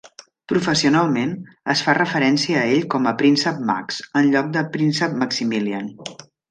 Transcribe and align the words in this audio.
Professionalment, 0.51 1.35
es 1.75 1.83
fa 1.89 1.95
referència 1.99 2.63
à 2.63 2.73
ell 2.77 2.81
com 2.97 3.07
a 3.07 3.15
Príncep 3.23 3.63
Max, 3.71 4.03
enlloc 4.25 4.53
de 4.59 4.69
Príncep 4.77 5.19
Maximilian. 5.25 5.97